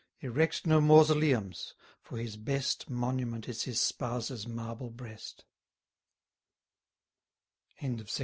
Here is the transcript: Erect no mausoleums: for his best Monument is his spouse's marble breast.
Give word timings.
Erect 0.21 0.65
no 0.65 0.81
mausoleums: 0.81 1.75
for 2.01 2.17
his 2.17 2.35
best 2.35 2.89
Monument 2.89 3.47
is 3.47 3.65
his 3.65 3.79
spouse's 3.79 4.47
marble 4.47 4.89
breast. 4.89 5.45